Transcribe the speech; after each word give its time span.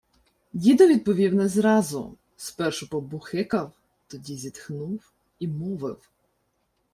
Дідо 0.53 0.87
відповів 0.87 1.33
не 1.35 1.47
зразу. 1.47 2.17
Спершу 2.37 2.89
побухикав, 2.89 3.71
тоді 4.07 4.35
зітхнув 4.35 5.11
і 5.39 5.47
мовив: 5.47 6.09